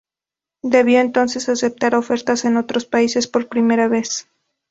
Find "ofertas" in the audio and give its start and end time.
1.93-2.45